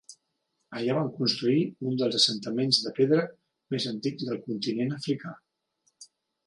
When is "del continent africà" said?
4.31-5.41